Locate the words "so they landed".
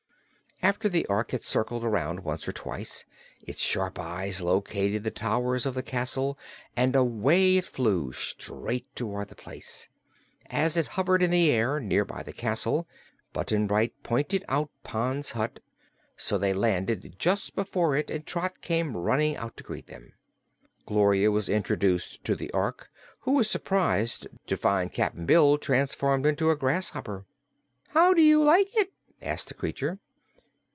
16.15-17.15